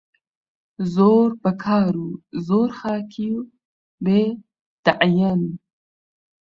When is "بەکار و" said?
1.43-2.09